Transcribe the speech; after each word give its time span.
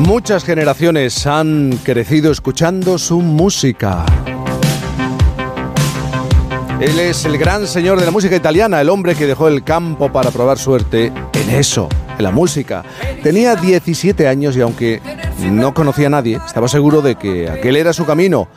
Muchas 0.00 0.44
generaciones 0.44 1.26
han 1.26 1.78
crecido 1.84 2.32
escuchando 2.32 2.96
su 2.96 3.20
música. 3.20 4.06
Él 6.80 6.98
es 6.98 7.26
el 7.26 7.36
gran 7.36 7.66
señor 7.66 8.00
de 8.00 8.06
la 8.06 8.10
música 8.10 8.34
italiana, 8.34 8.80
el 8.80 8.88
hombre 8.88 9.14
que 9.14 9.26
dejó 9.26 9.46
el 9.46 9.62
campo 9.62 10.10
para 10.10 10.30
probar 10.30 10.58
suerte 10.58 11.12
en 11.34 11.50
eso, 11.50 11.86
en 12.16 12.24
la 12.24 12.30
música. 12.30 12.82
Tenía 13.22 13.56
17 13.56 14.26
años 14.26 14.56
y 14.56 14.62
aunque 14.62 15.02
no 15.50 15.74
conocía 15.74 16.06
a 16.06 16.10
nadie, 16.10 16.40
estaba 16.46 16.66
seguro 16.66 17.02
de 17.02 17.16
que 17.16 17.50
aquel 17.50 17.76
era 17.76 17.92
su 17.92 18.06
camino. 18.06 18.48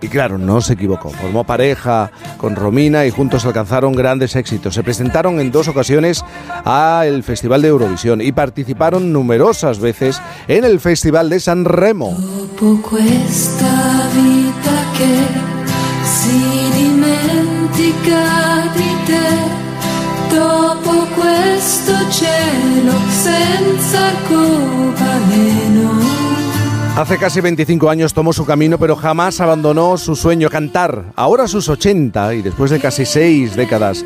Y 0.00 0.08
claro, 0.08 0.38
no 0.38 0.60
se 0.60 0.74
equivocó. 0.74 1.10
Formó 1.10 1.44
pareja 1.44 2.10
con 2.36 2.54
Romina 2.54 3.04
y 3.04 3.10
juntos 3.10 3.44
alcanzaron 3.44 3.92
grandes 3.94 4.36
éxitos. 4.36 4.74
Se 4.74 4.82
presentaron 4.82 5.40
en 5.40 5.50
dos 5.50 5.68
ocasiones 5.68 6.24
al 6.64 7.22
Festival 7.22 7.62
de 7.62 7.68
Eurovisión 7.68 8.20
y 8.20 8.32
participaron 8.32 9.12
numerosas 9.12 9.80
veces 9.80 10.20
en 10.46 10.64
el 10.64 10.80
Festival 10.80 11.30
de 11.30 11.40
San 11.40 11.64
Remo. 11.64 12.16
dopo 20.30 21.06
questo 21.16 21.94
cielo 22.10 22.92
senza. 23.22 24.08
Hace 26.96 27.16
casi 27.16 27.40
25 27.40 27.90
años 27.90 28.12
tomó 28.12 28.32
su 28.32 28.44
camino, 28.44 28.76
pero 28.76 28.96
jamás 28.96 29.40
abandonó 29.40 29.96
su 29.98 30.16
sueño 30.16 30.50
cantar. 30.50 31.12
Ahora 31.14 31.44
a 31.44 31.48
sus 31.48 31.68
80 31.68 32.34
y 32.34 32.42
después 32.42 32.72
de 32.72 32.80
casi 32.80 33.06
seis 33.06 33.54
décadas 33.54 34.04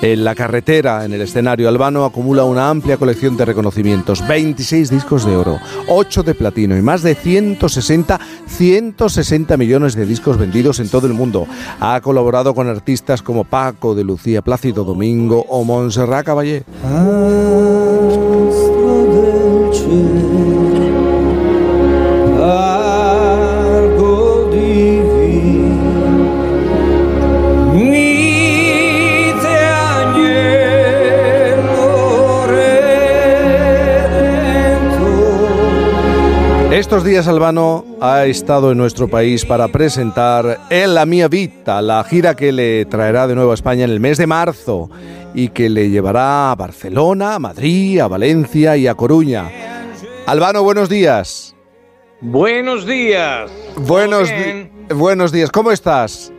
en 0.00 0.24
la 0.24 0.34
carretera, 0.34 1.04
en 1.04 1.12
el 1.12 1.20
escenario 1.20 1.68
albano, 1.68 2.06
acumula 2.06 2.44
una 2.44 2.70
amplia 2.70 2.96
colección 2.96 3.36
de 3.36 3.44
reconocimientos. 3.44 4.26
26 4.26 4.88
discos 4.88 5.26
de 5.26 5.36
oro, 5.36 5.58
8 5.88 6.22
de 6.22 6.34
platino 6.34 6.78
y 6.78 6.82
más 6.82 7.02
de 7.02 7.14
160, 7.14 8.18
160 8.46 9.56
millones 9.58 9.94
de 9.94 10.06
discos 10.06 10.38
vendidos 10.38 10.80
en 10.80 10.88
todo 10.88 11.06
el 11.06 11.12
mundo. 11.12 11.46
Ha 11.78 12.00
colaborado 12.00 12.54
con 12.54 12.68
artistas 12.68 13.20
como 13.20 13.44
Paco 13.44 13.94
de 13.94 14.04
Lucía, 14.04 14.40
Plácido 14.40 14.84
Domingo 14.84 15.44
o 15.48 15.62
Montserrat 15.64 16.24
Caballé. 16.24 16.64
Estos 36.90 37.04
días 37.04 37.28
Albano 37.28 37.84
ha 38.00 38.24
estado 38.26 38.72
en 38.72 38.78
nuestro 38.78 39.06
país 39.06 39.46
para 39.46 39.68
presentar 39.68 40.58
En 40.70 40.92
la 40.92 41.06
Mía 41.06 41.28
Vita, 41.28 41.80
la 41.80 42.02
gira 42.02 42.34
que 42.34 42.50
le 42.50 42.84
traerá 42.84 43.28
de 43.28 43.36
nuevo 43.36 43.52
a 43.52 43.54
España 43.54 43.84
en 43.84 43.90
el 43.90 44.00
mes 44.00 44.18
de 44.18 44.26
marzo 44.26 44.90
y 45.32 45.50
que 45.50 45.70
le 45.70 45.88
llevará 45.88 46.50
a 46.50 46.56
Barcelona, 46.56 47.36
a 47.36 47.38
Madrid, 47.38 48.00
a 48.00 48.08
Valencia 48.08 48.76
y 48.76 48.88
a 48.88 48.96
Coruña. 48.96 49.48
Albano, 50.26 50.64
buenos 50.64 50.88
días. 50.88 51.54
Buenos 52.20 52.84
días. 52.84 53.48
Buenos, 53.76 54.28
buenos 54.92 55.30
días, 55.30 55.52
¿cómo 55.52 55.70
estás? 55.70 56.32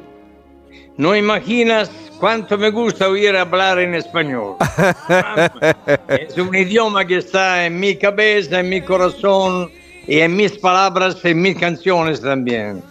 No 0.98 1.16
imaginas 1.16 1.90
cuánto 2.20 2.58
me 2.58 2.72
gusta 2.72 3.08
oír 3.08 3.38
hablar 3.38 3.80
en 3.80 3.96
español. 3.96 4.58
es 6.10 6.38
un 6.38 6.54
idioma 6.54 7.06
que 7.06 7.20
está 7.20 7.66
en 7.66 7.80
mi 7.80 7.96
cabeza, 7.96 8.60
en 8.60 8.68
mi 8.68 8.82
corazón 8.82 9.72
y 10.08 10.20
en 10.20 10.36
mis 10.36 10.54
palabras, 10.54 11.24
en 11.24 11.42
mis 11.42 11.58
canciones 11.58 12.22
también. 12.22 12.84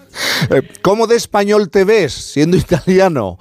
Eh, 0.50 0.62
¿Cómo 0.83 1.06
de 1.06 1.16
español 1.16 1.71
te 1.71 1.84
ves 1.84 2.12
siendo 2.12 2.56
italiano? 2.56 3.38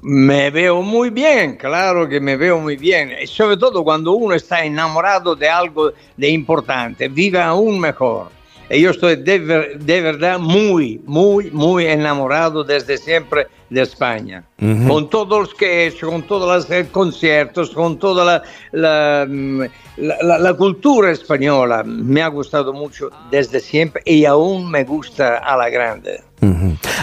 Me 0.00 0.50
veo 0.50 0.80
muy 0.82 1.10
bien, 1.10 1.56
claro 1.56 2.08
que 2.08 2.20
me 2.20 2.36
veo 2.36 2.60
muy 2.60 2.76
bien, 2.76 3.12
y 3.20 3.26
sobre 3.26 3.56
todo 3.56 3.82
cuando 3.82 4.12
uno 4.12 4.34
está 4.34 4.64
enamorado 4.64 5.34
de 5.34 5.48
algo 5.48 5.92
de 6.16 6.28
importante, 6.28 7.08
vive 7.08 7.40
aún 7.40 7.80
mejor. 7.80 8.37
Y 8.70 8.82
yo 8.82 8.90
estoy 8.90 9.16
de, 9.16 9.38
de 9.78 10.00
verdad 10.00 10.38
muy, 10.38 11.00
muy, 11.06 11.50
muy 11.50 11.86
enamorado 11.86 12.64
desde 12.64 12.98
siempre 12.98 13.46
de 13.70 13.82
España. 13.82 14.44
Con 14.58 15.08
todos 15.08 15.40
los 15.40 15.54
que 15.54 15.66
he 15.66 15.86
hecho, 15.86 16.10
con 16.10 16.22
todos 16.22 16.48
los 16.48 16.70
eh, 16.70 16.88
conciertos, 16.90 17.70
con 17.70 17.98
toda 17.98 18.42
la, 18.72 19.26
mm, 19.28 19.62
la, 19.96 20.38
la, 20.38 20.54
cultura 20.54 21.10
española. 21.10 21.82
Me 21.84 22.22
ha 22.22 22.28
gustado 22.28 22.72
mucho 22.72 23.10
desde 23.30 23.60
siempre 23.60 24.02
y 24.04 24.24
aún 24.24 24.70
me 24.70 24.84
gusta 24.84 25.38
a 25.38 25.56
la 25.56 25.70
grande. 25.70 26.22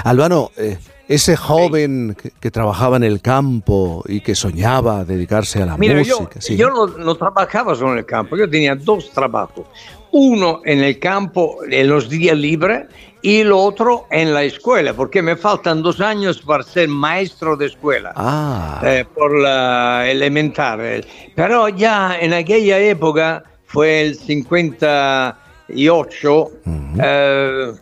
Albano, 0.04 0.52
eh, 0.58 0.78
ese 1.08 1.36
joven 1.38 2.16
que, 2.40 2.52
trabajaba 2.52 2.98
en 2.98 3.04
el 3.04 3.22
campo 3.22 4.04
y 4.08 4.22
que 4.22 4.36
soñaba 4.36 5.06
dedicarse 5.06 5.62
a 5.62 5.66
la 5.66 5.78
música. 5.78 6.40
Yo, 6.40 6.56
yo 6.56 6.70
no, 6.70 6.88
no, 6.88 7.16
trabajaba 7.16 7.76
solo 7.76 7.94
en 7.94 8.00
el 8.00 8.06
campo, 8.06 8.38
yo 8.38 8.50
tenía 8.50 8.76
dos 8.76 9.12
trabajos 9.12 9.66
uno 10.16 10.62
en 10.64 10.82
el 10.82 10.98
campo 10.98 11.58
en 11.70 11.90
los 11.90 12.08
días 12.08 12.38
libres 12.38 12.86
y 13.22 13.42
el 13.42 13.52
otro 13.52 14.08
en 14.10 14.34
la 14.34 14.44
escuela, 14.44 14.94
porque 14.94 15.22
me 15.22 15.36
faltan 15.36 15.84
dos 15.84 16.00
años 16.00 16.42
para 16.42 16.64
ser 16.64 16.88
maestro 16.88 17.58
de 17.58 17.66
escuela, 17.66 18.14
ah. 18.16 18.82
eh, 18.86 19.04
por 19.14 19.38
la 19.38 20.10
elemental. 20.10 21.06
Pero 21.36 21.68
ya 21.68 22.18
en 22.18 22.32
aquella 22.34 22.80
época, 22.80 23.44
fue 23.66 24.04
el 24.04 24.16
58, 24.16 25.36
59, 25.68 27.02
eh, 27.04 27.74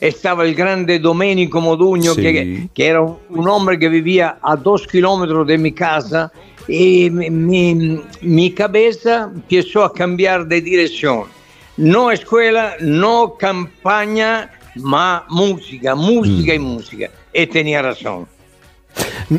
estaba 0.00 0.44
el 0.44 0.54
grande 0.54 0.98
Domenico 0.98 1.60
Modugno, 1.60 2.14
que, 2.14 2.68
que, 2.72 2.86
era 2.86 3.02
un 3.02 3.48
hombre 3.48 3.78
que 3.78 3.88
vivía 3.88 4.38
a 4.42 4.56
dos 4.56 4.86
kilómetros 4.86 5.46
de 5.46 5.58
mi 5.58 5.72
casa 5.72 6.32
y 6.68 7.10
mi, 7.10 8.00
mi, 8.22 8.50
cabeza 8.52 9.30
empezó 9.32 9.84
a 9.84 9.92
cambiar 9.92 10.46
de 10.46 10.60
dirección. 10.60 11.24
No 11.76 12.10
escuela, 12.10 12.76
no 12.80 13.34
campaña, 13.38 14.50
ma 14.76 15.24
música, 15.28 15.94
música 15.94 16.54
y 16.54 16.58
mm. 16.58 16.62
música. 16.62 17.10
Y 17.32 17.46
tenía 17.46 17.82
razón. 17.82 18.26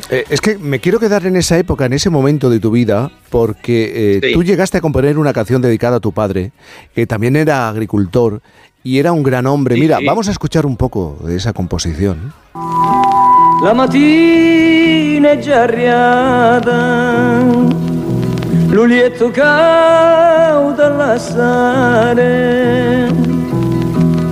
Eh, 0.10 0.26
es 0.30 0.42
que 0.42 0.58
me 0.58 0.80
quiero 0.80 1.00
quedar 1.00 1.26
en 1.26 1.36
esa 1.36 1.58
época, 1.58 1.86
en 1.86 1.94
ese 1.94 2.10
momento 2.10 2.50
de 2.50 2.60
tu 2.60 2.72
vida, 2.72 3.12
porque 3.30 4.20
eh, 4.22 4.34
tú 4.34 4.44
llegaste 4.44 4.78
a 4.78 4.82
componer 4.82 5.18
una 5.18 5.34
canción 5.34 5.62
dedicada 5.62 5.98
a 5.98 6.00
tu 6.00 6.12
padre, 6.12 6.52
que 6.94 7.08
también 7.08 7.36
era 7.36 7.70
agricultor 7.70 8.42
y 8.86 9.00
era 9.00 9.12
un 9.12 9.24
gran 9.24 9.48
hombre. 9.48 9.76
Mira, 9.76 9.98
vamos 10.06 10.28
a 10.30 10.32
escuchar 10.32 10.66
un 10.66 10.78
poco 10.78 11.18
de 11.26 11.36
esa 11.36 11.52
composición. 11.52 12.32
La 13.64 13.74
mattina 13.74 15.32
è 15.32 15.40
già 15.40 15.64
arriata, 15.64 17.42
l'ulietto 18.70 19.32
caudo 19.32 20.86
all'assare 20.86 22.28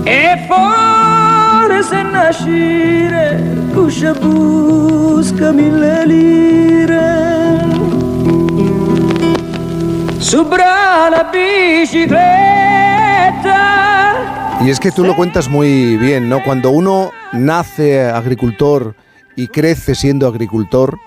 e 0.03 0.45
fuori 0.47 1.81
se 1.81 2.03
nascire, 2.03 3.41
cuscia 3.73 4.13
busca 4.13 5.51
mille 5.51 6.05
lire. 6.05 7.31
Subra 10.19 11.09
la 11.09 11.27
bicicletta. 11.31 12.52
Y 14.65 14.69
es 14.69 14.79
que 14.79 14.91
tú 14.91 15.03
lo 15.03 15.15
cuentas 15.15 15.49
muy 15.49 15.97
bien, 15.97 16.29
¿no? 16.29 16.41
Cuando 16.43 16.69
uno 16.69 17.11
nace 17.33 18.01
agricultor, 18.01 18.95
y 19.35 19.47
crece 19.47 19.95
siendo 19.95 20.27
agricultor, 20.27 20.97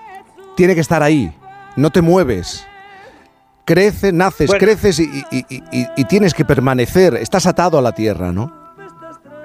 tiene 0.55 0.75
que 0.75 0.81
estar 0.81 1.03
ahí, 1.03 1.31
no 1.75 1.89
te 1.91 2.01
mueves. 2.01 2.67
Crece, 3.65 4.13
naces, 4.13 4.51
creces 4.57 4.99
y, 4.99 6.03
tienes 6.05 6.33
que 6.33 6.45
permanecer, 6.45 7.15
estás 7.15 7.45
atado 7.45 7.77
a 7.77 7.81
la 7.81 7.93
tierra, 7.93 8.31
¿no? 8.31 8.53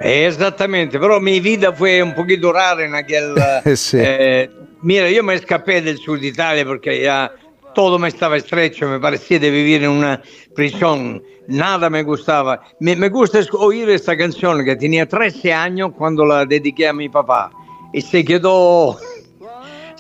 Exactamente, 0.01 0.99
pero 0.99 1.21
mi 1.21 1.41
vida 1.41 1.73
fue 1.73 2.03
un 2.03 2.15
poquito 2.15 2.53
rara 2.53 2.85
en 2.85 2.95
aquel... 2.95 3.35
Eh, 3.95 4.51
mira, 4.83 5.11
yo 5.11 5.23
me 5.23 5.35
escapé 5.35 5.83
del 5.83 5.99
sur 5.99 6.21
de 6.21 6.29
Italia 6.29 6.65
porque 6.65 7.03
ya 7.03 7.33
todo 7.75 7.99
me 7.99 8.09
estaba 8.09 8.37
estrecho, 8.37 8.89
me 8.89 9.01
parecía 9.01 9.39
de 9.39 9.51
vivir 9.51 9.85
en 9.85 9.91
una 9.91 10.23
prisión, 10.55 11.23
nada 11.49 11.91
me 11.91 12.03
gustaba. 12.03 12.63
Me, 12.81 12.97
me 12.97 13.09
gusta 13.09 13.41
oír 13.53 13.89
esta 13.91 14.17
canción 14.17 14.65
que 14.65 14.77
tenía 14.77 15.09
13 15.09 15.53
años 15.53 15.93
cuando 15.97 16.25
la 16.25 16.45
dediqué 16.45 16.89
a 16.89 16.93
mi 16.93 17.09
papá 17.09 17.51
y 17.93 18.01
se 18.01 18.25
quedó. 18.25 18.99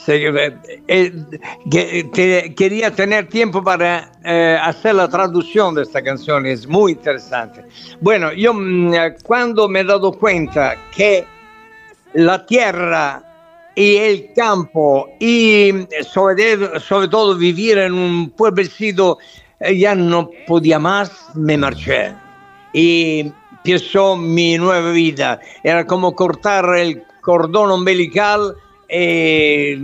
Eh, 0.09 0.53
eh, 0.89 2.51
quería 2.57 2.91
tener 2.91 3.29
tiempo 3.29 3.63
para 3.63 4.11
eh, 4.25 4.59
hacer 4.61 4.97
la 4.97 5.09
traducción 5.09 5.77
de 5.77 5.83
esta 5.83 6.03
canción, 6.03 6.45
es 6.45 6.67
muy 6.67 6.93
interesante. 6.93 7.65
Bueno, 8.01 8.33
yo 8.33 8.53
mm, 8.53 8.95
cuando 9.23 9.69
me 9.69 9.81
he 9.81 9.85
dado 9.85 10.11
cuenta 10.13 10.75
que 10.95 11.25
la 12.15 12.45
tierra 12.45 13.31
y 13.75 13.97
el 13.97 14.33
campo 14.35 15.09
y 15.19 15.73
sobre, 16.03 16.79
sobre 16.81 17.09
todo 17.09 17.37
vivir 17.37 17.79
en 17.79 17.95
un 17.95 18.31
pueblecito 18.31 19.19
ya 19.71 19.95
no 19.95 20.31
podía 20.47 20.79
más, 20.79 21.31
me 21.35 21.57
marché. 21.57 22.13
Y 22.73 23.33
empezó 23.51 24.17
mi 24.17 24.57
nueva 24.59 24.91
vida. 24.91 25.41
Era 25.63 25.87
como 25.87 26.15
cortar 26.15 26.77
el 26.77 27.03
cordón 27.21 27.71
umbilical. 27.71 28.55
Eh, 28.89 29.79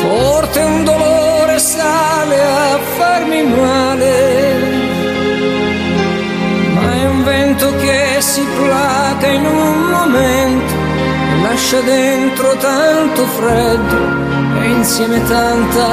forte 0.01 0.59
un 0.59 0.83
dolore 0.83 1.59
sale 1.59 2.41
a 2.41 2.77
male 3.43 4.77
vento 7.27 7.69
un 7.69 9.91
momento, 9.91 10.73
lascia 11.43 11.81
dentro 11.81 12.55
tanto 12.55 13.25
e 14.63 14.69
insieme 14.69 15.19
tanta. 15.21 15.87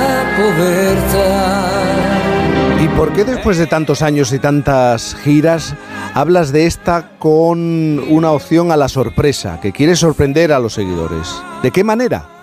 ¿Y 2.83 2.89
por 2.89 3.13
qué 3.13 3.25
después 3.25 3.59
de 3.59 3.67
tantos 3.67 4.03
años 4.03 4.33
y 4.33 4.39
tantas 4.39 5.17
giras 5.23 5.75
hablas 6.13 6.53
de 6.53 6.67
esta 6.67 7.11
con 7.19 7.99
una 8.09 8.31
opción 8.31 8.71
a 8.71 8.77
la 8.77 8.89
sorpresa, 8.89 9.59
que 9.61 9.73
quieres 9.73 9.99
sorprender 9.99 10.53
a 10.53 10.59
los 10.59 10.75
seguidores? 10.75 11.43
¿De 11.63 11.71
qué 11.71 11.83
manera? 11.83 12.34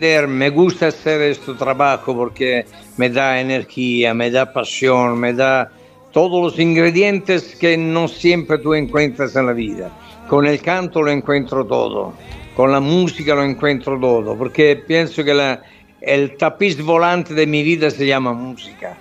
Me 0.00 0.50
gusta 0.50 0.88
hacer 0.88 1.20
este 1.22 1.54
trabajo 1.54 2.14
porque 2.14 2.64
me 2.96 3.10
da 3.10 3.40
energía, 3.40 4.14
me 4.14 4.30
da 4.30 4.52
pasión, 4.52 5.18
me 5.18 5.32
da 5.32 5.72
todos 6.12 6.40
los 6.40 6.58
ingredientes 6.60 7.56
que 7.56 7.76
no 7.76 8.06
siempre 8.06 8.58
tú 8.58 8.74
encuentras 8.74 9.34
en 9.34 9.46
la 9.46 9.52
vida. 9.52 9.90
Con 10.28 10.46
el 10.46 10.60
canto 10.62 11.02
lo 11.02 11.10
encuentro 11.10 11.64
todo, 11.66 12.12
con 12.54 12.70
la 12.70 12.78
música 12.78 13.34
lo 13.34 13.42
encuentro 13.42 13.98
todo, 13.98 14.38
porque 14.38 14.76
pienso 14.76 15.24
que 15.24 15.58
el 16.00 16.36
tapiz 16.36 16.80
volante 16.80 17.34
de 17.34 17.46
mi 17.48 17.64
vida 17.64 17.90
se 17.90 18.06
llama 18.06 18.32
música. 18.32 18.96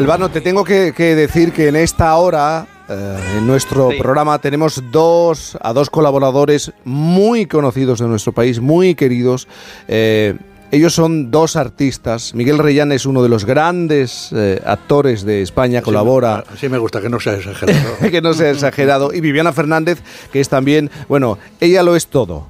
Albano, 0.00 0.30
te 0.30 0.40
tengo 0.40 0.64
que, 0.64 0.94
que 0.96 1.14
decir 1.14 1.52
que 1.52 1.68
en 1.68 1.76
esta 1.76 2.16
hora 2.16 2.66
eh, 2.88 3.18
en 3.36 3.46
nuestro 3.46 3.90
programa 3.98 4.38
tenemos 4.38 4.82
dos, 4.90 5.58
a 5.60 5.74
dos 5.74 5.90
colaboradores 5.90 6.72
muy 6.84 7.44
conocidos 7.44 7.98
de 7.98 8.08
nuestro 8.08 8.32
país, 8.32 8.60
muy 8.60 8.94
queridos. 8.94 9.46
Eh, 9.88 10.38
ellos 10.70 10.94
son 10.94 11.30
dos 11.30 11.54
artistas. 11.54 12.34
Miguel 12.34 12.56
Reyán 12.56 12.92
es 12.92 13.04
uno 13.04 13.22
de 13.22 13.28
los 13.28 13.44
grandes 13.44 14.30
eh, 14.34 14.58
actores 14.64 15.22
de 15.22 15.42
España, 15.42 15.82
colabora. 15.82 16.44
Sí 16.58 16.70
me 16.70 16.78
gusta 16.78 17.02
que 17.02 17.10
no 17.10 17.20
sea 17.20 17.34
exagerado. 17.34 17.98
que 18.10 18.22
no 18.22 18.32
sea 18.32 18.52
exagerado. 18.52 19.12
Y 19.12 19.20
Viviana 19.20 19.52
Fernández, 19.52 20.00
que 20.32 20.40
es 20.40 20.48
también, 20.48 20.90
bueno, 21.08 21.36
ella 21.60 21.82
lo 21.82 21.94
es 21.94 22.06
todo, 22.06 22.46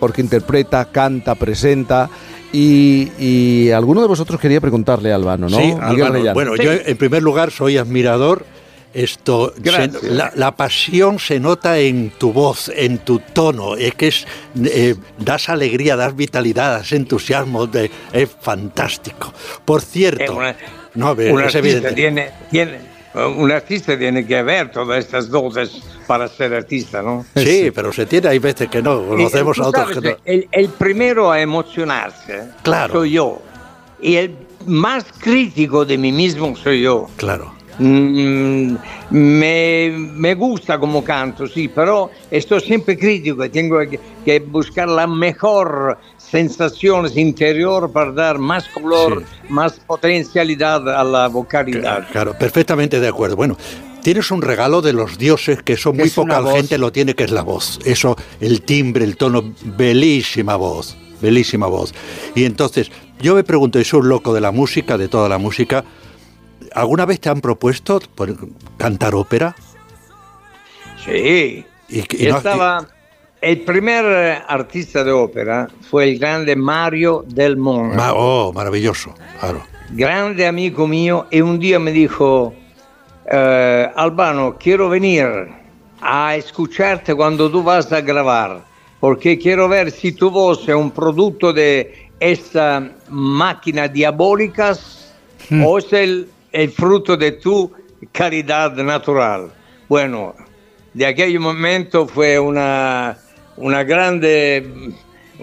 porque 0.00 0.22
interpreta, 0.22 0.86
canta, 0.86 1.34
presenta. 1.34 2.08
Y, 2.52 3.70
alguno 3.70 4.00
de 4.00 4.08
vosotros 4.08 4.40
quería 4.40 4.60
preguntarle 4.60 5.12
a 5.12 5.16
Albano, 5.16 5.48
¿no? 5.48 5.58
Sí, 5.58 5.74
Albano. 5.80 6.32
Bueno, 6.34 6.56
yo 6.56 6.72
en 6.72 6.96
primer 6.96 7.22
lugar 7.22 7.50
soy 7.50 7.76
admirador 7.76 8.44
esto, 8.94 9.52
la, 10.34 10.56
pasión 10.56 11.18
se 11.18 11.38
nota 11.38 11.78
en 11.78 12.10
tu 12.10 12.32
voz, 12.32 12.70
en 12.74 12.98
tu 12.98 13.20
tono, 13.20 13.76
es 13.76 13.94
que 13.94 14.08
es, 14.08 14.26
eh, 14.64 14.94
das 15.18 15.48
alegría, 15.50 15.94
das 15.94 16.16
vitalidad, 16.16 16.78
das 16.78 16.92
entusiasmo, 16.92 17.68
es 18.12 18.28
fantástico. 18.40 19.32
Por 19.64 19.82
cierto, 19.82 20.40
no, 20.94 21.12
un 21.12 21.42
es 21.42 21.54
evidente. 21.54 21.92
Tiene, 21.92 22.30
tiene, 22.50 22.78
un 23.14 23.50
artista 23.50 23.98
tiene 23.98 24.26
que 24.26 24.42
ver 24.42 24.70
todas 24.70 24.98
estas 25.04 25.28
dotes 25.28 25.82
para 26.06 26.28
ser 26.28 26.54
artista, 26.54 27.02
¿no? 27.02 27.24
Sí, 27.34 27.70
pero 27.74 27.92
se 27.92 28.06
tiene, 28.06 28.28
hay 28.28 28.38
veces 28.38 28.68
que 28.68 28.82
no, 28.82 29.06
conocemos 29.06 29.58
a 29.58 29.68
otros 29.68 29.90
que 29.92 30.00
no. 30.00 30.16
El, 30.24 30.48
el, 30.50 30.68
primero 30.68 31.30
a 31.30 31.40
emocionarse 31.40 32.48
claro. 32.62 32.94
soy 32.94 33.12
yo, 33.12 33.42
y 34.00 34.16
el 34.16 34.36
más 34.66 35.06
crítico 35.18 35.84
de 35.84 35.98
mí 35.98 36.12
mismo 36.12 36.54
soy 36.56 36.82
yo. 36.82 37.08
Claro. 37.16 37.58
Mm, 37.78 38.74
me, 39.10 39.94
me, 39.96 40.34
gusta 40.34 40.80
como 40.80 41.04
canto, 41.04 41.46
sí, 41.46 41.68
pero 41.68 42.10
estoy 42.28 42.60
siempre 42.60 42.98
crítico 42.98 43.44
y 43.44 43.50
tengo 43.50 43.78
que, 44.24 44.40
buscar 44.40 44.88
la 44.88 45.06
mejor 45.06 45.96
sensación 46.30 47.06
interior 47.18 47.90
para 47.90 48.12
dar 48.12 48.38
más 48.38 48.68
color, 48.68 49.24
más 49.48 49.74
potencialidad 49.80 50.88
a 50.88 51.04
la 51.04 51.28
vocalidad. 51.28 52.06
Claro, 52.10 52.36
perfectamente 52.38 53.00
de 53.00 53.08
acuerdo. 53.08 53.36
Bueno, 53.36 53.56
tienes 54.02 54.30
un 54.30 54.42
regalo 54.42 54.82
de 54.82 54.92
los 54.92 55.18
dioses 55.18 55.62
que 55.62 55.76
son 55.76 55.96
muy 55.96 56.10
poca 56.10 56.42
gente 56.52 56.78
lo 56.78 56.92
tiene, 56.92 57.14
que 57.14 57.24
es 57.24 57.30
la 57.30 57.42
voz. 57.42 57.78
Eso, 57.84 58.16
el 58.40 58.62
timbre, 58.62 59.04
el 59.04 59.16
tono, 59.16 59.54
bellísima 59.76 60.56
voz, 60.56 60.96
bellísima 61.20 61.66
voz. 61.66 61.94
Y 62.34 62.44
entonces, 62.44 62.90
yo 63.20 63.34
me 63.34 63.44
pregunto, 63.44 63.78
¿es 63.78 63.92
un 63.92 64.08
loco 64.08 64.34
de 64.34 64.40
la 64.40 64.52
música, 64.52 64.98
de 64.98 65.08
toda 65.08 65.28
la 65.28 65.38
música? 65.38 65.84
¿Alguna 66.74 67.06
vez 67.06 67.20
te 67.20 67.28
han 67.28 67.40
propuesto 67.40 68.00
cantar 68.76 69.14
ópera? 69.14 69.56
Sí. 71.04 71.64
Y, 71.88 72.26
Estaba, 72.26 72.86
el 73.40 73.60
primer 73.62 74.04
eh, 74.04 74.42
artista 74.46 75.04
de 75.04 75.12
ópera 75.12 75.68
fue 75.88 76.04
el 76.04 76.18
grande 76.18 76.56
Mario 76.56 77.24
Del 77.26 77.56
Monte. 77.56 77.96
oh, 78.14 78.52
maravilloso, 78.52 79.14
claro. 79.40 79.62
Grande 79.90 80.46
amigo 80.46 80.86
mío, 80.86 81.26
y 81.30 81.40
un 81.40 81.58
día 81.58 81.78
me 81.78 81.92
dijo, 81.92 82.54
eh, 83.30 83.90
Albano, 83.96 84.56
quiero 84.58 84.88
venir 84.88 85.26
a 86.00 86.36
escucharte 86.36 87.14
cuando 87.14 87.50
tú 87.50 87.62
vas 87.62 87.90
a 87.92 88.00
grabar, 88.00 88.64
porque 89.00 89.38
quiero 89.38 89.68
ver 89.68 89.90
si 89.90 90.12
tu 90.12 90.30
voz 90.30 90.68
es 90.68 90.74
un 90.74 90.90
producto 90.90 91.52
de 91.52 92.10
esta 92.20 92.90
máquina 93.08 93.88
diabólica 93.88 94.76
hmm. 95.48 95.64
o 95.64 95.78
es 95.78 95.92
el 95.92 96.28
el 96.52 96.70
fruto 96.70 97.16
de 97.16 97.32
tu 97.32 97.70
caridad 98.12 98.72
natural. 98.76 99.52
Bueno, 99.88 100.34
de 100.94 101.06
aquel 101.06 101.38
momento 101.40 102.06
fue 102.06 102.38
una, 102.38 103.16
una 103.60 103.84
grande 103.84 104.64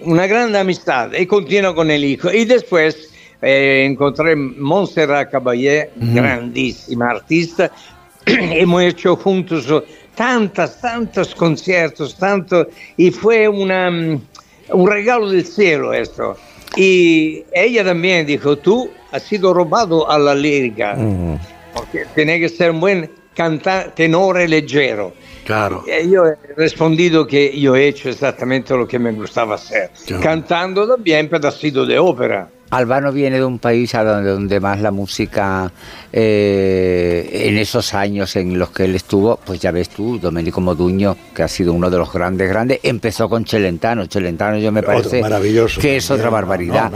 una 0.02 0.26
grande 0.26 0.58
amistad 0.58 1.12
y 1.12 1.26
continúa 1.26 1.74
con 1.74 1.90
el 1.90 2.04
hijo. 2.04 2.30
Y 2.32 2.44
después 2.44 3.10
eh, 3.40 3.86
encontré 3.88 4.36
Montserrat 4.36 5.30
Caballé, 5.30 5.90
grandísima 5.96 7.10
artista. 7.10 7.70
Hemos 8.26 8.82
hecho 8.82 9.16
juntos 9.16 9.66
tantos, 10.14 10.80
tantos 10.80 11.34
conciertos, 11.34 12.16
tanto, 12.16 12.66
y 12.96 13.10
fue 13.10 13.48
una, 13.48 13.90
mm, 13.90 14.20
un 14.70 14.90
regalo 14.90 15.30
del 15.30 15.46
cielo 15.46 15.92
esto. 15.92 16.36
Y 16.76 17.44
ella 17.52 17.84
también 17.84 18.26
dijo, 18.26 18.56
tú 18.56 18.90
has 19.12 19.22
sido 19.22 19.54
robado 19.54 20.10
a 20.10 20.18
la 20.18 20.34
lírica, 20.34 20.96
porque 21.72 22.06
tiene 22.14 22.40
que 22.40 22.48
ser 22.48 22.72
un 22.72 22.80
buen 22.80 23.10
cantante, 23.36 23.92
tenore 23.94 24.48
leggero. 24.48 25.12
Claro. 25.44 25.84
Y 25.86 26.10
yo 26.10 26.26
he 26.26 26.36
respondido 26.56 27.26
que 27.26 27.58
yo 27.60 27.76
he 27.76 27.86
hecho 27.86 28.08
exactamente 28.08 28.74
lo 28.74 28.88
que 28.88 28.98
me 28.98 29.12
gustaba 29.12 29.54
hacer, 29.54 29.90
cantando 30.20 30.88
también 30.88 31.28
pedacitos 31.28 31.86
de 31.86 31.98
ópera. 31.98 32.48
Albano 32.70 33.12
viene 33.12 33.36
de 33.36 33.44
un 33.44 33.58
país 33.58 33.94
a 33.94 34.02
donde, 34.02 34.30
donde 34.30 34.58
más 34.58 34.80
la 34.80 34.90
música, 34.90 35.70
eh, 36.12 37.46
en 37.48 37.58
esos 37.58 37.94
años 37.94 38.34
en 38.36 38.58
los 38.58 38.70
que 38.70 38.84
él 38.84 38.96
estuvo, 38.96 39.36
pues 39.44 39.60
ya 39.60 39.70
ves 39.70 39.88
tú, 39.88 40.18
Domenico 40.18 40.60
Moduño, 40.60 41.16
que 41.34 41.44
ha 41.44 41.48
sido 41.48 41.72
uno 41.72 41.90
de 41.90 41.98
los 41.98 42.12
grandes, 42.12 42.48
grandes, 42.48 42.80
empezó 42.82 43.28
con 43.28 43.46
Celentano. 43.46 44.06
Celentano 44.06 44.58
yo 44.58 44.72
me 44.72 44.82
parece 44.82 45.22
que 45.80 45.96
es 45.98 46.10
otra 46.10 46.28
barbaridad. 46.28 46.90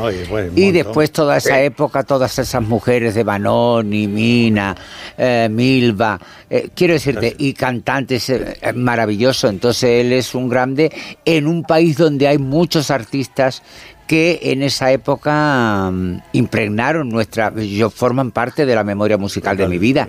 y, 0.57 0.73
después 0.73 1.12
toda 1.12 1.37
esa 1.37 1.61
época, 1.62 2.03
todas 2.03 2.37
esas 2.39 2.62
mujeres 2.62 3.15
de 3.15 3.23
Banoni, 3.23 4.09
Mina, 4.09 4.77
eh, 5.17 5.49
Milva, 5.50 6.19
eh, 6.49 6.71
quiero 6.75 6.95
decirte, 6.95 7.35
y 7.39 7.53
cantantes 7.53 8.33
maravillosos. 8.75 9.50
Entonces 9.50 10.05
él 10.05 10.12
es 10.12 10.35
un 10.35 10.49
grande 10.49 10.91
en 11.25 11.47
un 11.47 11.62
país 11.62 11.97
donde 11.97 12.27
hay 12.27 12.39
muchos 12.39 12.91
artistas 12.91 13.62
que 14.11 14.40
en 14.43 14.64
esa 14.64 14.90
época 14.90 15.88
mm, 15.88 16.23
impregnaron 16.33 17.09
nuestra, 17.09 17.55
yo 17.55 17.90
forman 17.90 18.33
parte 18.33 18.67
de 18.67 18.75
la 18.75 18.83
memoria 18.83 19.17
musical 19.17 19.57
de 19.57 19.69
mi 19.69 19.79
vida, 19.79 20.09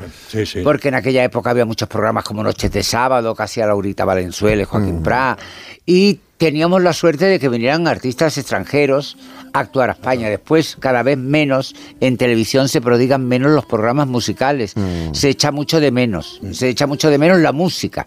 porque 0.64 0.88
en 0.88 0.96
aquella 0.96 1.24
época 1.24 1.52
había 1.52 1.66
muchos 1.66 1.88
programas 1.88 2.24
como 2.24 2.42
Noches 2.42 2.72
de 2.72 2.82
Sábado, 2.82 3.36
casi 3.36 3.62
a 3.62 3.68
Laurita 3.68 4.04
Valenzuela, 4.04 4.66
Joaquín 4.66 5.02
mm. 5.02 5.04
Prat, 5.04 5.40
y 5.86 6.20
teníamos 6.38 6.82
la 6.82 6.94
suerte 6.94 7.26
de 7.26 7.38
que 7.38 7.48
vinieran 7.48 7.88
artistas 7.88 8.40
extranjeros 8.40 9.18
actuar 9.54 9.90
a 9.90 9.94
España. 9.94 10.30
Después, 10.30 10.78
cada 10.80 11.04
vez 11.04 11.18
menos, 11.18 11.76
en 12.00 12.18
televisión 12.18 12.68
se 12.68 12.82
prodigan 12.82 13.28
menos 13.28 13.52
los 13.52 13.66
programas 13.66 14.08
musicales. 14.08 14.74
Mm. 14.76 15.14
Se 15.14 15.30
echa 15.30 15.52
mucho 15.52 15.80
de 15.80 15.92
menos. 15.92 16.40
Se 16.52 16.70
echa 16.70 16.88
mucho 16.88 17.10
de 17.10 17.18
menos 17.18 17.40
la 17.40 17.52
música. 17.52 18.06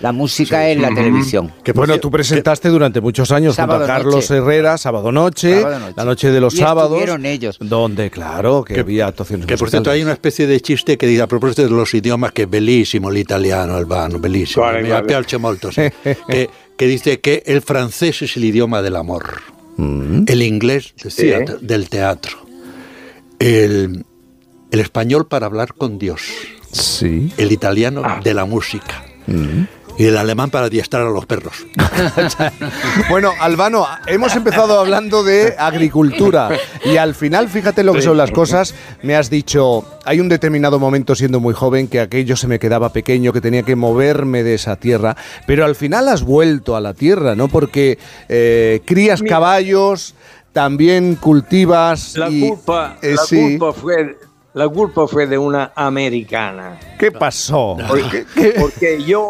La 0.00 0.12
música 0.12 0.68
en 0.68 0.82
la 0.82 0.88
televisión. 0.94 1.52
Que 1.62 1.72
bueno, 1.72 1.98
tú 1.98 2.10
presentaste 2.10 2.68
durante 2.68 3.00
muchos 3.00 3.30
años 3.32 3.56
junto 3.56 3.72
a 3.72 3.86
Carlos 3.86 4.30
Herrera, 4.30 4.78
sábado 4.78 5.12
noche, 5.12 5.62
la 5.96 6.04
noche 6.04 6.30
de 6.30 6.40
los 6.40 6.54
sábados. 6.54 7.02
ellos. 7.24 7.58
Donde, 7.60 8.10
claro, 8.10 8.64
que, 8.64 8.80
había 8.80 9.06
actuaciones 9.06 9.46
Que 9.46 9.56
por 9.56 9.70
cierto, 9.70 9.90
hay 9.90 10.02
una 10.02 10.12
especie 10.12 10.46
de 10.46 10.60
chiste 10.60 10.98
que 10.98 11.06
dice 11.06 11.22
a 11.22 11.26
propósito 11.26 11.62
de 11.62 11.70
los 11.70 11.92
idiomas 11.94 12.32
que 12.32 12.42
es 12.42 12.50
bellísimo 12.50 13.10
el 13.10 13.18
italiano, 13.18 13.78
el 13.78 13.86
vano, 13.86 14.18
bellísimo. 14.18 14.64
Me 14.72 15.02
piace 15.02 15.38
molto, 15.38 15.70
que 16.28 16.50
que 16.76 16.88
dice 16.88 17.20
que 17.20 17.42
el 17.46 17.62
francés 17.62 18.22
es 18.22 18.36
el 18.36 18.44
idioma 18.44 18.82
del 18.82 18.96
amor, 18.96 19.42
mm. 19.76 20.24
el 20.26 20.42
inglés 20.42 20.94
del 21.60 21.88
teatro, 21.88 22.38
el, 23.38 24.04
español 24.70 25.26
para 25.26 25.46
hablar 25.46 25.74
con 25.74 25.98
Dios, 25.98 26.22
sí. 26.72 27.32
el 27.36 27.52
italiano 27.52 28.02
ah. 28.04 28.20
de 28.22 28.34
la 28.34 28.44
música. 28.44 29.04
Mm 29.26 29.81
y 29.98 30.06
el 30.06 30.16
alemán 30.16 30.50
para 30.50 30.66
adiestrar 30.66 31.06
a 31.06 31.10
los 31.10 31.26
perros. 31.26 31.66
bueno, 33.10 33.32
Albano, 33.40 33.86
hemos 34.06 34.34
empezado 34.34 34.78
hablando 34.78 35.22
de 35.22 35.54
agricultura 35.58 36.50
y 36.84 36.96
al 36.96 37.14
final, 37.14 37.48
fíjate 37.48 37.82
lo 37.82 37.92
que 37.92 38.02
son 38.02 38.16
las 38.16 38.30
cosas, 38.30 38.74
me 39.02 39.16
has 39.16 39.30
dicho, 39.30 39.84
hay 40.04 40.20
un 40.20 40.28
determinado 40.28 40.78
momento 40.78 41.14
siendo 41.14 41.40
muy 41.40 41.54
joven 41.54 41.88
que 41.88 42.00
aquello 42.00 42.36
se 42.36 42.48
me 42.48 42.58
quedaba 42.58 42.92
pequeño, 42.92 43.32
que 43.32 43.40
tenía 43.40 43.62
que 43.62 43.76
moverme 43.76 44.42
de 44.42 44.54
esa 44.54 44.76
tierra, 44.76 45.16
pero 45.46 45.64
al 45.64 45.74
final 45.74 46.08
has 46.08 46.22
vuelto 46.22 46.76
a 46.76 46.80
la 46.80 46.94
tierra, 46.94 47.34
¿no? 47.34 47.48
Porque 47.48 47.98
eh, 48.28 48.80
crías 48.84 49.22
caballos, 49.22 50.14
también 50.52 51.16
cultivas... 51.16 52.16
La 52.16 52.26
culpa, 52.26 52.98
eh, 53.02 53.14
la 53.14 53.22
culpa 53.28 53.72
fue 53.72 54.16
la 54.54 54.68
culpa 54.68 55.06
fue 55.06 55.26
de 55.26 55.38
una 55.38 55.72
americana. 55.74 56.78
¿Qué 56.98 57.10
pasó? 57.10 57.76
Porque, 57.88 59.02
yo, 59.02 59.28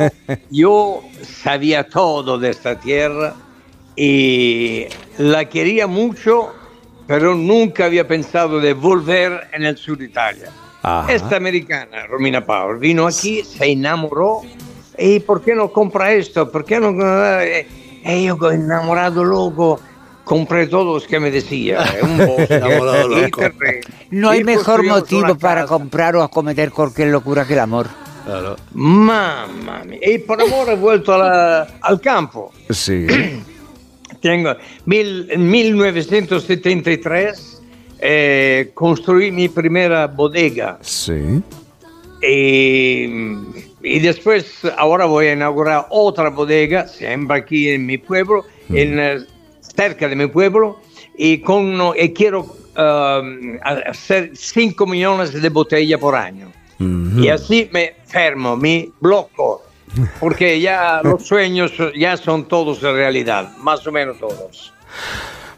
yo 0.51 1.03
sabía 1.23 1.89
todo 1.89 2.39
de 2.39 2.51
esta 2.51 2.79
tierra 2.79 3.35
y 3.95 4.87
la 5.19 5.45
quería 5.49 5.87
mucho, 5.87 6.53
pero 7.07 7.35
nunca 7.35 7.85
había 7.85 8.07
pensado 8.07 8.61
de 8.61 8.73
volver 8.75 9.49
en 9.53 9.65
el 9.65 9.77
sur 9.77 9.99
de 9.99 10.07
Italia. 10.07 10.51
Esta 11.09 11.37
americana, 11.37 12.07
Romina 12.09 12.45
Power, 12.45 12.79
vino 12.79 13.07
aquí, 13.07 13.45
se 13.45 13.67
enamoró. 13.67 14.41
¿Y 14.99 15.21
por 15.21 15.43
qué 15.43 15.55
no 15.55 15.73
compra 15.73 16.13
esto? 16.13 16.51
¿Por 16.51 16.65
qué 16.65 16.81
no? 16.81 16.91
Eh, 17.41 17.67
eh 18.05 18.25
yo 18.25 18.51
enamorado 18.51 19.23
loco 19.23 19.81
compré 20.25 20.67
todos 20.67 21.03
los 21.03 21.07
que 21.07 21.21
me 21.21 21.31
decía. 21.31 21.85
Un 22.03 22.19
no 24.11 24.31
hay 24.31 24.43
mejor 24.45 24.85
motivo 24.85 25.37
para 25.37 25.67
comprar 25.67 26.17
o 26.17 26.23
acometer 26.23 26.71
cualquier 26.71 27.09
locura 27.09 27.47
que 27.47 27.53
el 27.55 27.61
amor. 27.61 27.89
Claro. 28.25 28.57
Mamma 28.73 29.83
mía. 29.85 29.99
Y 30.03 30.19
por 30.19 30.41
amor 30.41 30.69
he 30.71 30.77
vuelto 30.77 31.15
al 31.15 32.01
campo. 32.01 32.53
Sí. 32.71 33.07
Tengo, 34.21 34.55
en 34.87 35.51
1973 35.51 37.63
eh, 37.99 38.71
construí 38.75 39.33
mi 39.33 39.49
primera 39.49 40.07
bodega. 40.07 40.79
Sí. 40.81 41.43
Y, 42.23 43.09
y, 43.83 43.99
después, 43.99 44.61
ahora 44.77 45.07
voy 45.07 45.27
a 45.27 45.33
inaugurar 45.33 45.87
otra 45.91 46.31
bodega, 46.31 46.87
siempre 46.87 47.39
aquí 47.39 47.71
en 47.71 47.85
mi 47.85 47.99
pueblo, 47.99 48.45
mm. 48.69 48.77
en 48.77 49.27
cerca 49.75 50.09
de 50.09 50.17
mi 50.17 50.27
pueblo 50.27 50.81
y, 51.17 51.39
con, 51.39 51.79
y 51.97 52.13
quiero 52.13 52.41
um, 52.77 53.59
hacer 53.63 54.33
5 54.35 54.87
millones 54.87 55.41
de 55.41 55.49
botellas 55.49 56.01
por 56.01 56.15
año. 56.15 56.53
Y 57.17 57.29
así 57.29 57.69
me 57.73 57.95
fermo, 58.07 58.57
me 58.57 58.91
bloco, 59.01 59.63
porque 60.19 60.61
ya 60.61 61.01
los 61.05 61.25
sueños 61.25 61.73
ya 61.97 62.17
son 62.17 62.49
todos 62.49 62.83
realidad, 62.83 63.57
más 63.59 63.87
o 63.87 63.93
menos 63.93 64.19
todos. 64.19 64.73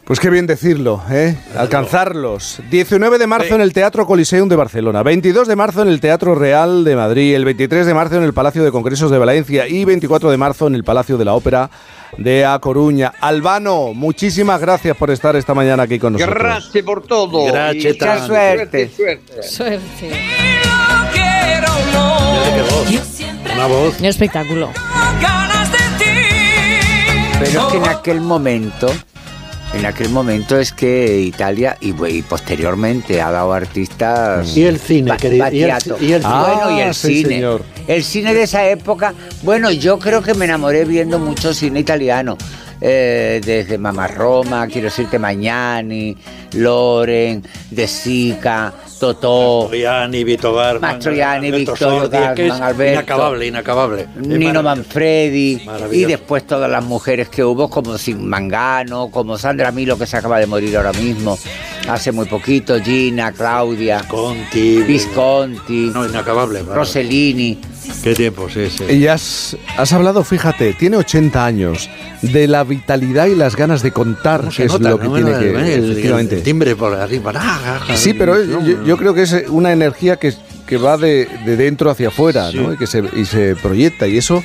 Pues 0.05 0.19
qué 0.19 0.29
bien 0.29 0.45
decirlo, 0.45 1.01
¿eh? 1.09 1.35
Alcanzarlos. 1.57 2.61
19 2.69 3.17
de 3.17 3.25
marzo 3.25 3.55
en 3.55 3.61
el 3.61 3.73
Teatro 3.73 4.05
Coliseum 4.05 4.47
de 4.47 4.55
Barcelona, 4.55 5.01
22 5.01 5.47
de 5.47 5.55
marzo 5.55 5.81
en 5.81 5.87
el 5.87 5.99
Teatro 5.99 6.35
Real 6.35 6.83
de 6.83 6.95
Madrid, 6.95 7.33
el 7.33 7.43
23 7.43 7.87
de 7.87 7.93
marzo 7.95 8.17
en 8.17 8.23
el 8.23 8.31
Palacio 8.31 8.63
de 8.63 8.71
Congresos 8.71 9.09
de 9.09 9.17
Valencia 9.17 9.67
y 9.67 9.83
24 9.83 10.29
de 10.29 10.37
marzo 10.37 10.67
en 10.67 10.75
el 10.75 10.83
Palacio 10.83 11.17
de 11.17 11.25
la 11.25 11.33
Ópera 11.33 11.71
de 12.19 12.45
A 12.45 12.59
Coruña. 12.59 13.13
Albano, 13.19 13.95
muchísimas 13.95 14.61
gracias 14.61 14.95
por 14.95 15.09
estar 15.09 15.35
esta 15.35 15.55
mañana 15.55 15.83
aquí 15.83 15.97
con 15.97 16.13
nosotros. 16.13 16.37
Gracias 16.37 16.83
por 16.83 17.01
todo. 17.07 17.45
Gracias. 17.45 17.95
Mucha 17.95 18.27
suerte. 18.27 18.89
Suerte. 18.89 19.41
suerte. 19.41 20.11
Una 23.55 23.65
voz. 23.65 23.99
Un 23.99 24.05
espectáculo. 24.05 24.69
Pero 27.39 27.59
es 27.59 27.65
que 27.71 27.77
en 27.77 27.87
aquel 27.87 28.21
momento 28.21 28.87
en 29.75 29.85
aquel 29.85 30.09
momento 30.09 30.57
es 30.57 30.71
que 30.71 31.21
Italia 31.21 31.77
y, 31.81 31.93
posteriormente 32.23 33.21
ha 33.21 33.31
dado 33.31 33.53
artistas 33.53 34.55
y 34.55 34.63
el 34.63 34.79
cine 34.79 35.15
querido 35.17 35.51
y 35.51 35.63
el, 35.63 35.73
y 35.99 36.13
el, 36.13 36.21
bueno 36.21 36.71
y 36.71 36.79
el 36.79 36.89
ah, 36.89 36.93
cine. 36.93 37.43
el 37.87 38.03
cine 38.03 38.33
de 38.33 38.43
esa 38.43 38.67
época 38.67 39.13
bueno 39.43 39.71
yo 39.71 39.99
creo 39.99 40.21
que 40.21 40.33
me 40.33 40.45
enamoré 40.45 40.85
viendo 40.85 41.19
mucho 41.19 41.53
cine 41.53 41.79
italiano. 41.79 42.37
Eh, 42.81 43.39
desde 43.43 43.77
Mamá 43.77 44.07
Roma 44.07 44.67
quiero 44.67 44.87
decirte 44.87 45.17
Magnani 45.17 46.15
Loren 46.53 47.41
De 47.71 47.87
Sica 47.87 48.73
Totó, 48.99 49.61
Mastroianni, 49.63 50.23
Vito 50.23 50.53
Barman, 50.53 50.93
Mastroianni, 50.93 51.47
Alberto, 51.47 52.83
inacabable, 52.83 53.47
inacabable. 53.47 54.07
Nino 54.15 54.63
Manfredi 54.63 55.61
y 55.91 56.05
después 56.05 56.47
todas 56.47 56.69
las 56.69 56.83
mujeres 56.83 57.29
que 57.29 57.43
hubo 57.43 57.69
como 57.69 57.95
Mangano, 58.19 59.09
como 59.11 59.37
Sandra 59.37 59.71
Milo 59.71 59.97
que 59.97 60.05
se 60.05 60.17
acaba 60.17 60.39
de 60.39 60.47
morir 60.47 60.77
ahora 60.77 60.93
mismo, 60.93 61.37
hace 61.89 62.11
muy 62.11 62.25
poquito, 62.25 62.81
Gina, 62.81 63.31
Claudia, 63.33 63.99
Visconti, 63.99 64.83
Visconti, 64.83 65.91
no, 65.93 66.05
inacabable, 66.05 66.61
Rossellini. 66.63 67.74
Qué 68.03 68.13
tiempo, 68.13 68.49
sí, 68.49 68.69
sí. 68.69 68.83
Y 68.93 69.07
has, 69.07 69.57
has 69.77 69.93
hablado, 69.93 70.23
fíjate, 70.23 70.73
tiene 70.73 70.97
80 70.97 71.45
años, 71.45 71.89
de 72.21 72.47
la 72.47 72.63
vitalidad 72.63 73.27
y 73.27 73.35
las 73.35 73.55
ganas 73.55 73.81
de 73.81 73.91
contar, 73.91 74.49
que 74.49 74.65
es 74.65 74.79
lo 74.79 74.99
que 74.99 75.07
tiene 75.07 75.39
que... 75.39 75.73
El, 75.75 76.43
timbre 76.43 76.75
por 76.75 76.93
arriba. 76.93 77.33
Sí, 77.95 78.13
pero 78.13 78.43
yo, 78.83 78.97
creo 78.97 79.13
que 79.13 79.23
es 79.23 79.35
una 79.49 79.71
energía 79.71 80.17
que 80.17 80.33
que 80.65 80.77
va 80.77 80.97
de, 80.97 81.27
dentro 81.45 81.89
hacia 81.89 82.09
afuera, 82.09 82.51
¿no? 82.51 82.73
Y 82.73 82.77
que 82.77 82.87
se, 82.87 83.03
y 83.15 83.25
se 83.25 83.55
proyecta. 83.55 84.07
Y 84.07 84.17
eso 84.17 84.43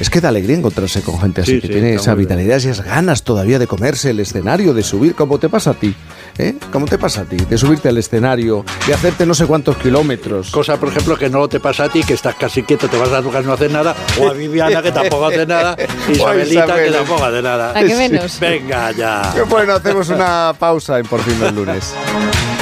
es 0.00 0.08
que 0.08 0.22
da 0.22 0.30
alegría 0.30 0.56
encontrarse 0.56 1.02
con 1.02 1.20
gente 1.20 1.42
así, 1.42 1.60
que 1.60 1.68
tiene 1.68 1.94
esa 1.94 2.14
vitalidad 2.14 2.54
y 2.54 2.68
esas 2.68 2.82
ganas 2.82 3.22
todavía 3.22 3.58
de 3.58 3.66
comerse 3.66 4.10
el 4.10 4.20
escenario, 4.20 4.72
de 4.72 4.82
subir, 4.82 5.14
como 5.14 5.38
te 5.38 5.50
pasa 5.50 5.72
a 5.72 5.74
ti. 5.74 5.94
¿Eh? 6.38 6.54
¿Cómo 6.72 6.86
te 6.86 6.96
pasa 6.96 7.22
a 7.22 7.24
ti? 7.24 7.36
De 7.36 7.58
subirte 7.58 7.90
al 7.90 7.98
escenario, 7.98 8.64
de 8.86 8.94
hacerte 8.94 9.26
no 9.26 9.34
sé 9.34 9.44
cuántos 9.44 9.76
kilómetros. 9.76 10.50
Cosa, 10.52 10.78
por 10.78 10.88
ejemplo, 10.88 11.18
que 11.18 11.28
no 11.28 11.46
te 11.48 11.60
pasa 11.60 11.84
a 11.84 11.88
ti, 11.90 12.02
que 12.02 12.14
estás 12.14 12.34
casi 12.36 12.62
quieto, 12.62 12.88
te 12.88 12.96
vas 12.96 13.10
a 13.12 13.20
tu 13.20 13.30
casa 13.30 13.42
y 13.42 13.46
no 13.46 13.52
haces 13.52 13.70
nada, 13.70 13.94
o 14.18 14.28
a 14.28 14.32
Viviana, 14.32 14.80
que 14.80 14.90
tampoco 14.90 15.26
hace 15.26 15.44
nada, 15.44 15.76
y 16.08 16.12
Isabelita, 16.12 16.82
que 16.82 16.90
tampoco 16.90 17.22
hace 17.22 17.42
nada. 17.42 17.78
¿A 17.78 17.84
qué 17.84 17.94
menos? 17.94 18.40
Venga 18.40 18.92
ya. 18.92 19.34
Bueno, 19.50 19.74
hacemos 19.74 20.08
una 20.08 20.54
pausa 20.58 20.98
en 20.98 21.04
Por 21.04 21.20
fin 21.20 21.38
no 21.38 21.46
es 21.46 21.52
lunes. 21.52 21.94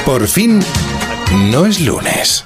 Por 0.05 0.27
fin 0.27 0.59
no 1.51 1.65
es 1.65 1.79
lunes. 1.79 2.43